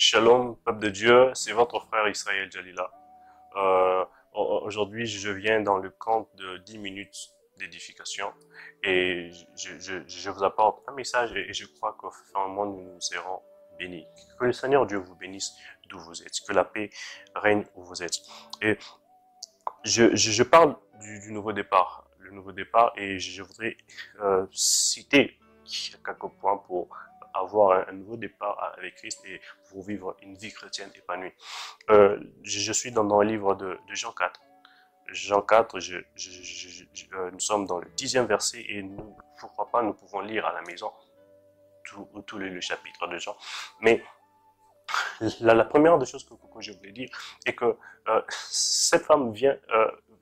Shalom, 0.00 0.56
peuple 0.64 0.78
de 0.78 0.90
Dieu, 0.90 1.30
c'est 1.34 1.50
votre 1.50 1.84
frère 1.86 2.06
Israël 2.06 2.48
Jalila. 2.52 2.88
Euh, 3.56 4.04
Aujourd'hui, 4.32 5.06
je 5.06 5.30
viens 5.30 5.60
dans 5.60 5.78
le 5.78 5.90
compte 5.90 6.28
de 6.36 6.58
10 6.58 6.78
minutes 6.78 7.16
d'édification 7.58 8.32
et 8.84 9.30
je, 9.56 10.30
vous 10.30 10.44
apporte 10.44 10.88
un 10.88 10.92
message 10.92 11.32
et 11.34 11.52
je 11.52 11.66
crois 11.66 11.96
qu'au 11.98 12.12
moment 12.36 12.66
nous 12.66 12.94
nous 12.94 13.00
serons 13.00 13.42
bénis. 13.76 14.06
Que 14.38 14.44
le 14.44 14.52
Seigneur 14.52 14.86
Dieu 14.86 14.98
vous 14.98 15.16
bénisse 15.16 15.56
d'où 15.88 15.98
vous 15.98 16.22
êtes, 16.22 16.38
que 16.46 16.52
la 16.52 16.64
paix 16.64 16.90
règne 17.34 17.64
où 17.74 17.82
vous 17.82 18.00
êtes. 18.00 18.20
Et 18.62 18.78
je, 19.82 20.42
parle 20.44 20.76
du, 21.00 21.18
du, 21.18 21.32
nouveau 21.32 21.52
départ, 21.52 22.08
le 22.20 22.30
nouveau 22.30 22.52
départ 22.52 22.92
et 22.96 23.18
je 23.18 23.42
voudrais 23.42 23.76
euh, 24.20 24.46
citer 24.52 25.36
quelques 25.64 26.28
points 26.40 26.58
pour 26.58 26.88
avoir 27.40 27.88
un, 27.88 27.92
nouveau 27.92 28.16
départ 28.16 28.74
avec 28.76 28.96
Christ 28.96 29.24
et 29.26 29.40
pour 29.68 29.82
vivre 29.82 30.16
une 30.22 30.34
vie 30.36 30.52
chrétienne 30.52 30.90
épanouie. 30.94 31.32
Euh, 31.90 32.18
je, 32.42 32.72
suis 32.72 32.92
dans, 32.92 33.04
dans, 33.04 33.22
le 33.22 33.28
livre 33.28 33.54
de, 33.54 33.78
Jean 33.92 34.12
4. 34.12 34.40
Jean 35.08 35.42
4, 35.42 35.80
je, 35.80 35.96
euh, 35.96 37.30
nous 37.30 37.40
sommes 37.40 37.66
dans 37.66 37.78
le 37.78 37.88
dixième 37.96 38.26
verset 38.26 38.64
et 38.68 38.82
nous, 38.82 39.16
pourquoi 39.40 39.70
pas, 39.70 39.82
nous 39.82 39.94
pouvons 39.94 40.20
lire 40.20 40.44
à 40.46 40.52
la 40.52 40.62
maison 40.62 40.92
tous 41.84 42.06
tout 42.26 42.38
les, 42.38 42.60
chapitres 42.60 43.06
de 43.06 43.18
Jean. 43.18 43.34
Mais 43.80 44.02
la, 45.40 45.64
première 45.64 45.98
des 45.98 46.06
choses 46.06 46.24
que, 46.24 46.34
je 46.60 46.72
voulais 46.72 46.92
dire 46.92 47.08
est 47.46 47.54
que 47.54 47.76
euh, 48.08 48.22
cette 48.28 49.04
femme 49.04 49.32
vient 49.32 49.56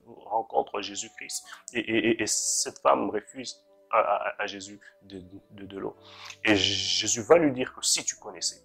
rencontre 0.06 0.80
Jésus-Christ 0.80 1.44
et, 1.74 2.24
cette 2.26 2.78
femme 2.78 3.10
refuse 3.10 3.65
à, 3.90 4.46
Jésus 4.46 4.80
de, 5.02 5.22
de, 5.50 5.78
l'eau. 5.78 5.96
Et 6.44 6.56
Jésus 6.56 7.22
va 7.22 7.38
lui 7.38 7.52
dire 7.52 7.74
que 7.74 7.84
si 7.84 8.04
tu 8.04 8.16
connaissais, 8.16 8.62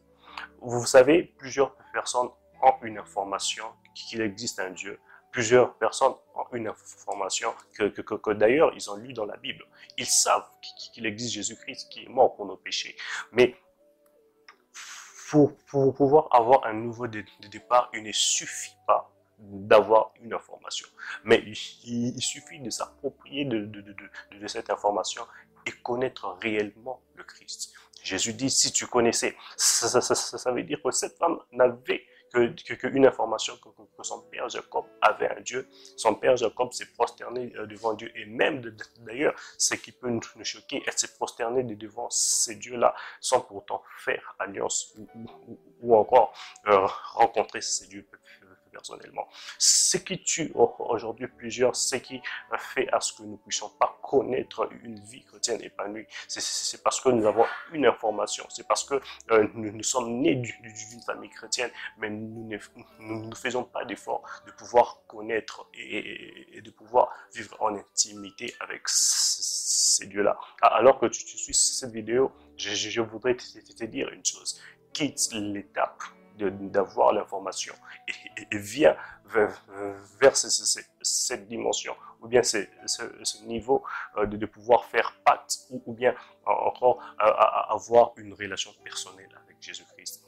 vous 0.61 0.85
savez, 0.85 1.23
plusieurs 1.37 1.75
personnes 1.93 2.29
ont 2.61 2.73
une 2.83 2.97
information 2.97 3.65
qu'il 3.95 4.21
existe 4.21 4.59
un 4.59 4.71
Dieu. 4.71 4.99
Plusieurs 5.31 5.75
personnes 5.77 6.13
ont 6.35 6.45
une 6.53 6.67
information 6.67 7.53
que, 7.77 7.85
que, 7.85 8.01
que, 8.01 8.31
d'ailleurs 8.31 8.73
ils 8.75 8.89
ont 8.91 8.97
lu 8.97 9.13
dans 9.13 9.25
la 9.25 9.37
Bible. 9.37 9.65
Ils 9.97 10.05
savent 10.05 10.49
qu'il 10.93 11.05
existe 11.05 11.33
Jésus-Christ 11.33 11.89
qui 11.89 12.03
est 12.03 12.09
mort 12.09 12.35
pour 12.35 12.45
nos 12.45 12.57
péchés. 12.57 12.95
Mais 13.31 13.55
pour, 15.29 15.55
pour 15.67 15.93
pouvoir 15.93 16.27
avoir 16.31 16.65
un 16.65 16.73
nouveau 16.73 17.07
départ, 17.07 17.89
il 17.93 18.03
ne 18.03 18.11
suffit 18.11 18.75
pas 18.85 19.10
d'avoir 19.41 20.13
une 20.21 20.33
information. 20.33 20.87
Mais 21.23 21.43
il, 21.83 22.21
suffit 22.21 22.59
de 22.59 22.69
s'approprier 22.69 23.45
de, 23.45 24.47
cette 24.47 24.69
information 24.69 25.23
et 25.65 25.71
connaître 25.83 26.37
réellement 26.41 27.01
le 27.15 27.23
Christ. 27.23 27.73
Jésus 28.03 28.33
dit, 28.33 28.49
si 28.49 28.71
tu 28.71 28.87
connaissais, 28.87 29.35
ça, 29.57 30.51
veut 30.51 30.63
dire 30.63 30.81
que 30.83 30.91
cette 30.91 31.17
femme 31.17 31.39
n'avait 31.51 32.03
qu'une 32.33 32.55
que, 32.55 32.73
que 32.73 33.05
information 33.05 33.53
que, 33.57 34.03
son 34.03 34.21
père 34.21 34.49
Jacob 34.49 34.85
avait 35.01 35.29
un 35.29 35.41
Dieu. 35.41 35.67
Son 35.97 36.15
père 36.15 36.35
Jacob 36.37 36.71
s'est 36.71 36.87
prosterné 36.97 37.53
euh, 37.57 37.67
devant 37.67 37.93
Dieu. 37.93 38.11
Et 38.15 38.25
même 38.25 38.61
d'ailleurs, 38.99 39.35
ce 39.57 39.75
qui 39.75 39.91
peut 39.91 40.09
nous 40.09 40.21
choquer, 40.43 40.81
elle 40.87 40.97
s'est 40.97 41.13
prosternée 41.15 41.63
devant 41.63 42.09
ces 42.09 42.55
dieux-là 42.55 42.95
sans 43.19 43.41
pourtant 43.41 43.83
faire 43.97 44.35
alliance 44.39 44.95
ou 45.81 45.95
encore 45.95 46.33
euh, 46.67 46.87
rencontrer 47.13 47.61
ces 47.61 47.87
dieux 47.87 48.07
personnellement. 48.71 49.27
Ce 49.57 49.97
qui 49.97 50.23
tue 50.23 50.51
aujourd'hui 50.55 51.27
plusieurs, 51.27 51.75
ce 51.75 51.95
qui 51.97 52.21
fait 52.57 52.87
à 52.91 52.99
ce 52.99 53.13
que 53.13 53.23
nous 53.23 53.33
ne 53.33 53.37
puissions 53.37 53.69
pas 53.79 53.99
connaître 54.01 54.69
une 54.83 54.99
vie 54.99 55.23
chrétienne 55.23 55.61
épanouie, 55.61 56.05
c'est 56.27 56.83
parce 56.83 56.99
que 57.01 57.09
nous 57.09 57.25
avons 57.25 57.45
une 57.73 57.85
information, 57.85 58.45
c'est 58.49 58.67
parce 58.67 58.83
que 58.83 58.95
euh, 59.31 59.47
nous, 59.53 59.83
sommes 59.83 60.19
nés 60.21 60.35
d'une 60.35 61.01
famille 61.05 61.29
chrétienne, 61.29 61.71
mais 61.97 62.09
nous 62.09 62.47
ne 62.47 62.57
nous, 62.99 63.35
faisons 63.35 63.63
pas 63.63 63.85
d'effort 63.85 64.23
de 64.45 64.51
pouvoir 64.51 65.01
connaître 65.07 65.67
et, 65.73 66.61
de 66.61 66.71
pouvoir 66.71 67.09
vivre 67.33 67.55
en 67.61 67.75
intimité 67.75 68.53
avec 68.59 68.83
ces 68.85 70.07
dieux-là. 70.07 70.37
Alors 70.61 70.99
que 70.99 71.07
tu, 71.07 71.25
tu 71.25 71.37
suis 71.37 71.53
cette 71.53 71.91
vidéo, 71.91 72.31
je, 72.57 72.73
je 72.73 73.01
voudrais 73.01 73.35
te, 73.35 73.43
te 73.43 73.85
dire 73.85 74.09
une 74.09 74.25
chose, 74.25 74.61
quitte 74.93 75.29
l'étape 75.33 76.01
d'avoir 76.49 77.13
l'information. 77.13 77.73
Et, 78.07 78.41
et, 78.41 78.47
et, 78.51 78.57
vient 78.57 78.95
vers, 79.25 80.35
cette 80.35 81.47
dimension 81.47 81.95
ou 82.21 82.27
bien 82.27 82.43
ce, 82.43 82.57
niveau 83.45 83.83
euh, 84.17 84.25
de, 84.25 84.45
pouvoir 84.45 84.85
faire 84.85 85.13
pacte 85.25 85.59
ou, 85.69 85.93
bien 85.93 86.13
encore 86.45 86.99
avoir 87.17 88.11
une 88.17 88.33
relation 88.33 88.71
personnelle 88.83 89.29
avec 89.43 89.57
Jésus-Christ. 89.61 90.27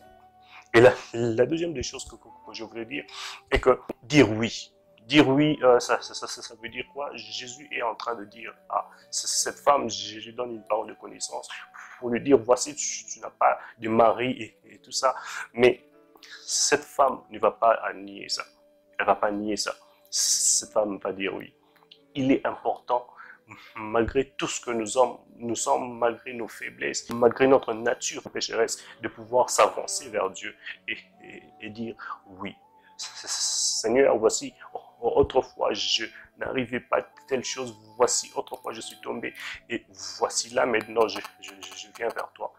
Et 0.74 0.82
la, 1.14 1.46
deuxième 1.46 1.74
des 1.74 1.84
choses 1.84 2.06
que, 2.06 2.16
je 2.52 2.64
voulais 2.64 2.86
dire 2.86 3.04
est 3.52 3.60
que 3.60 3.80
dire 4.04 4.30
oui, 4.32 4.74
dire 5.02 5.28
oui, 5.28 5.60
euh, 5.62 5.80
ça, 5.80 6.02
ça, 6.02 6.28
ça, 6.28 6.56
veut 6.62 6.70
dire 6.70 6.86
quoi? 6.94 7.12
Jésus 7.14 7.68
est 7.72 7.84
en 7.84 7.96
train 7.96 8.16
de 8.16 8.26
dire 8.26 8.54
à 8.70 8.90
cette 9.12 9.60
femme, 9.60 9.90
je 9.90 10.20
lui 10.20 10.34
donne 10.34 10.52
une 10.52 10.66
parole 10.66 10.88
de 10.88 10.94
connaissance 10.94 11.48
pour 12.00 12.10
lui 12.10 12.22
dire, 12.22 12.38
voici, 12.38 12.76
tu, 12.76 13.20
n'as 13.20 13.30
pas 13.30 13.60
de 13.78 13.88
mari 13.88 14.56
et, 14.66 14.80
tout 14.80 14.92
ça, 14.92 15.16
mais 15.54 15.88
cette 16.46 16.84
femme 16.84 17.22
ne 17.30 17.40
va 17.40 17.52
pas 17.52 17.80
nier 17.94 18.30
ça. 18.30 18.44
Elle 19.00 19.06
va 19.06 19.16
pas 19.16 19.32
nier 19.32 19.58
ça. 19.58 19.74
Cette 20.10 20.72
femme 20.72 20.98
va 20.98 21.12
dire 21.12 21.34
oui. 21.34 21.54
Il 22.16 22.32
est 22.32 22.46
important, 22.46 23.08
malgré 23.76 24.30
tout 24.38 24.48
ce 24.48 24.62
que 24.62 24.72
nous 24.72 24.86
sommes, 24.86 25.18
nous 25.38 25.56
sommes 25.56 25.98
malgré 25.98 26.34
nos 26.34 26.48
faiblesses, 26.48 27.10
malgré 27.10 27.48
notre 27.48 27.74
nature 27.74 28.22
pécheresse, 28.32 28.84
de 29.02 29.08
pouvoir 29.08 29.50
s'avancer 29.50 30.10
vers 30.10 30.30
Dieu 30.30 30.56
et, 30.88 31.70
dire 31.70 31.96
oui. 32.28 32.56
Seigneur, 32.98 34.18
voici, 34.18 34.54
autrefois 35.02 35.74
je 35.74 36.06
n'arrivais 36.38 36.80
pas 36.80 37.00
à 37.00 37.06
telle 37.28 37.44
chose, 37.44 37.76
voici, 37.98 38.32
autrefois 38.36 38.72
je 38.74 38.82
suis 38.82 39.00
tombé, 39.02 39.34
et 39.70 39.86
voici 40.20 40.54
là 40.54 40.66
maintenant 40.66 41.08
je 41.08 41.20
viens 41.98 42.10
vers 42.10 42.32
toi 42.34 42.53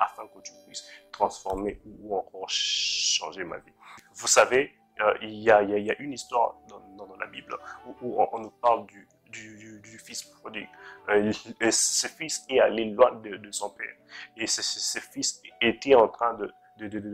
afin 0.00 0.26
que 0.28 0.40
tu 0.40 0.52
puisses 0.66 0.84
transformer 1.12 1.80
ou 1.84 2.16
encore 2.16 2.48
changer 2.48 3.44
ma 3.44 3.58
vie. 3.58 3.72
Vous 4.14 4.26
savez, 4.26 4.72
euh, 5.00 5.14
il, 5.22 5.42
y 5.42 5.50
a, 5.50 5.60
une 6.00 6.12
histoire 6.12 6.56
dans, 6.68 7.16
la 7.18 7.26
Bible 7.26 7.56
où, 8.02 8.20
on 8.20 8.38
nous 8.38 8.50
parle 8.50 8.86
du, 8.86 9.98
fils 10.04 10.24
prodigue. 10.24 10.68
Euh, 11.08 11.32
ce 11.70 12.06
fils 12.06 12.44
est 12.48 12.60
allé 12.60 12.86
loin 12.86 13.12
de, 13.12 13.50
son 13.50 13.70
père. 13.70 13.94
Et 14.36 14.46
ce, 14.46 14.98
fils 14.98 15.42
était 15.60 15.94
en 15.94 16.08
train 16.08 16.34
de, 16.34 16.52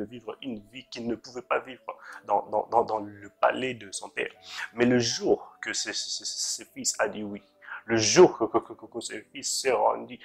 vivre 0.05 0.37
une 0.43 0.61
vie 0.73 0.87
qu'il 0.87 1.09
ne 1.09 1.17
pouvait 1.17 1.43
pas 1.43 1.59
vivre 1.61 1.83
dans, 2.27 3.01
le 3.01 3.29
palais 3.41 3.75
de 3.75 3.91
son 3.93 4.09
père. 4.09 4.31
Mais 4.75 4.85
le 4.85 4.99
jour 4.99 5.57
que 5.61 5.73
ce 5.73 6.63
fils 6.73 6.95
a 6.99 7.09
dit 7.09 7.23
oui, 7.23 7.43
le 7.87 7.97
jour 7.97 8.37
que, 8.37 9.01
fils 9.33 9.61
s'est 9.61 9.73
rendu 9.73 10.19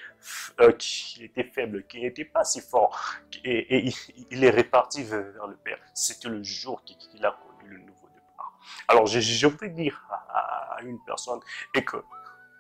euh, 0.60 0.72
qu'il 0.74 1.24
était 1.24 1.44
faible, 1.44 1.86
qu'il 1.86 2.02
n'était 2.02 2.26
pas 2.26 2.44
si 2.44 2.60
fort, 2.60 3.00
et, 3.44 3.92
il, 4.32 4.44
est 4.44 4.50
réparti 4.50 5.04
vers, 5.04 5.48
le 5.48 5.56
Père, 5.56 5.80
c'était 5.94 6.30
le 6.30 6.44
jour 6.44 6.84
qu'il 6.84 7.24
a 7.26 7.32
connu 7.32 7.70
le 7.70 7.78
nouveau 7.78 8.08
départ. 8.10 8.60
Alors, 8.88 9.06
je, 9.06 9.20
je 9.20 9.48
voudrais 9.48 9.70
dire 9.70 10.04
à, 10.10 10.80
une 10.82 11.00
personne 11.06 11.40
et 11.76 11.84
que 11.84 11.98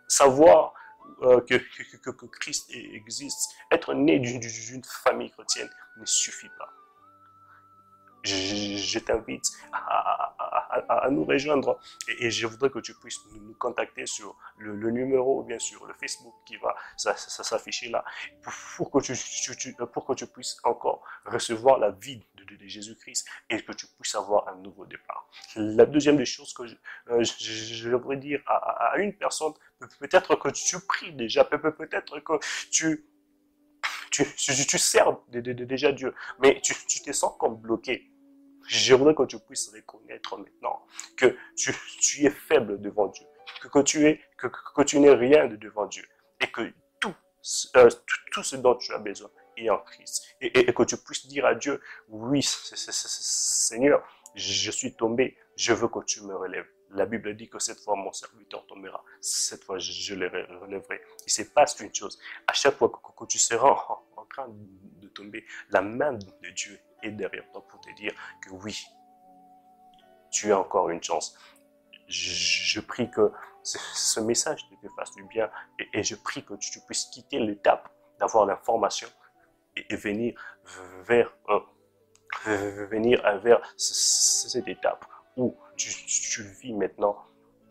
savoir 0.07 0.75
euh, 1.23 1.41
que, 1.41 1.55
que, 1.55 2.25
Christ 2.27 2.71
existe, 2.71 3.55
être 3.71 3.95
né 3.95 4.19
d'une 4.19 4.83
famille 4.83 5.31
chrétienne 5.31 5.69
ne 5.97 6.05
suffit 6.05 6.49
pas 6.59 6.71
je, 8.23 8.99
t'invite 8.99 9.45
à, 9.73 11.07
nous 11.09 11.25
rejoindre 11.25 11.79
et, 12.19 12.29
je 12.29 12.47
voudrais 12.47 12.69
que 12.69 12.79
tu 12.79 12.93
puisses 12.95 13.19
nous 13.33 13.55
contacter 13.55 14.05
sur 14.05 14.37
le, 14.57 14.91
numéro 14.91 15.43
bien 15.43 15.59
sur 15.59 15.85
le 15.85 15.93
Facebook 15.93 16.33
qui 16.45 16.57
va 16.57 16.75
s'afficher 16.95 17.89
là 17.89 18.03
pour, 18.77 18.91
que 18.91 18.99
tu, 18.99 19.75
pour 19.93 20.05
que 20.05 20.13
tu 20.13 20.27
puisses 20.27 20.57
encore 20.63 21.03
recevoir 21.25 21.79
la 21.79 21.91
vie 21.91 22.23
de, 22.35 22.67
Jésus-Christ 22.67 23.27
et 23.49 23.63
que 23.63 23.71
tu 23.71 23.87
puisses 23.99 24.15
avoir 24.15 24.47
un 24.49 24.55
nouveau 24.57 24.85
départ. 24.85 25.27
La 25.55 25.85
deuxième 25.85 26.17
des 26.17 26.25
choses 26.25 26.53
que 26.53 26.67
je, 26.67 26.75
euh, 27.09 27.97
voudrais 27.97 28.17
dire 28.17 28.41
à, 28.45 28.97
une 28.97 29.13
personne, 29.13 29.53
peut-être 29.99 30.35
que 30.35 30.49
tu 30.49 30.79
pries 30.85 31.13
déjà, 31.13 31.43
peut-être 31.45 32.19
que 32.19 32.33
tu 32.71 33.05
tu, 34.11 34.77
sers 34.77 35.17
déjà 35.29 35.91
Dieu, 35.91 36.13
mais 36.39 36.59
tu 36.61 36.73
te 36.75 37.11
sens 37.11 37.33
comme 37.39 37.55
bloqué. 37.55 38.10
Je 38.67 38.95
voudrais 38.95 39.15
que 39.15 39.23
tu 39.23 39.39
puisses 39.39 39.71
reconnaître 39.73 40.37
maintenant 40.37 40.85
que 41.17 41.35
tu, 41.55 42.25
es 42.25 42.29
faible 42.29 42.79
devant 42.81 43.07
Dieu, 43.07 43.25
que, 43.61 43.79
tu 43.81 44.07
es, 44.07 44.21
que, 44.37 44.83
tu 44.83 44.99
n'es 44.99 45.13
rien 45.13 45.47
de 45.47 45.55
devant 45.55 45.85
Dieu, 45.85 46.05
et 46.39 46.47
que 46.47 46.71
tout, 46.99 47.13
euh, 47.75 47.89
tout, 47.89 48.19
tout, 48.31 48.43
ce 48.43 48.55
dont 48.55 48.75
tu 48.75 48.93
as 48.93 48.99
besoin 48.99 49.29
est 49.57 49.69
en 49.69 49.79
Christ, 49.79 50.25
et, 50.39 50.73
que 50.73 50.83
tu 50.83 50.97
puisses 50.97 51.27
dire 51.27 51.45
à 51.45 51.55
Dieu, 51.55 51.81
oui, 52.09 52.41
Seigneur, 52.43 54.03
je 54.35 54.71
suis 54.71 54.93
tombé, 54.93 55.37
je 55.55 55.73
veux 55.73 55.87
que 55.87 56.03
tu 56.05 56.21
me 56.21 56.35
relèves. 56.35 56.67
La 56.93 57.05
Bible 57.05 57.35
dit 57.35 57.49
que 57.49 57.59
cette 57.59 57.79
fois 57.79 57.95
mon 57.95 58.11
serviteur 58.11 58.65
tombera, 58.67 59.03
cette 59.21 59.63
fois 59.63 59.79
je 59.79 60.13
le 60.15 60.27
relèverai. 60.61 61.01
Il 61.25 61.31
se 61.31 61.43
passe 61.43 61.79
une 61.79 61.93
chose, 61.93 62.19
à 62.47 62.53
chaque 62.53 62.75
fois 62.75 62.89
que, 62.89 63.25
tu 63.25 63.39
seras 63.39 63.69
en, 63.69 64.21
en 64.21 64.25
train 64.25 64.49
tomber, 65.13 65.45
la 65.69 65.81
main 65.81 66.13
de 66.13 66.49
Dieu 66.49 66.79
est 67.03 67.11
derrière 67.11 67.49
toi 67.51 67.65
pour 67.67 67.79
te 67.81 67.93
dire 67.95 68.13
que 68.41 68.51
oui, 68.51 68.77
tu 70.31 70.51
as 70.51 70.59
encore 70.59 70.89
une 70.89 71.03
chance. 71.03 71.37
Je, 72.07 72.79
prie 72.81 73.09
que 73.09 73.31
ce, 73.63 74.19
message 74.19 74.67
te 74.81 74.87
fasse 74.97 75.13
du 75.15 75.23
bien 75.23 75.49
et, 75.93 76.03
je 76.03 76.15
prie 76.15 76.43
que 76.43 76.53
tu, 76.55 76.79
puisses 76.81 77.05
quitter 77.05 77.39
l'étape 77.39 77.89
d'avoir 78.19 78.45
l'information 78.45 79.07
et, 79.75 79.95
venir 79.95 80.33
vers, 81.03 81.33
euh, 81.49 82.85
venir 82.87 83.21
vers 83.39 83.61
cette 83.77 84.67
étape 84.67 85.05
où 85.37 85.55
tu 85.77 86.43
vis 86.43 86.73
maintenant 86.73 87.17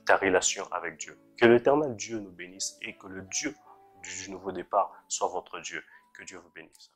ta 0.07 0.17
relation 0.17 0.67
avec 0.73 0.97
Dieu. 0.97 1.19
Que 1.39 1.47
l'éternel 1.47 1.95
Dieu 1.97 2.19
nous 2.19 2.33
bénisse 2.33 2.79
et 2.83 2.97
que 2.97 3.07
le 3.07 3.23
Dieu 3.23 3.55
du 4.03 4.31
nouveau 4.31 4.53
départ 4.53 4.93
soit 5.09 5.29
votre 5.29 5.61
Dieu. 5.61 5.83
Que 6.15 6.25
Dieu 6.25 6.39
vous 6.39 6.51
bénisse. 6.51 6.91